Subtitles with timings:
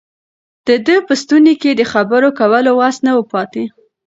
[0.67, 3.63] د ده په ستوني کې د خبرو کولو وس نه و پاتې.